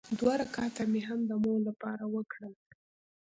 [0.19, 2.53] دوه رکعته مې هم د مور لپاره وکړل.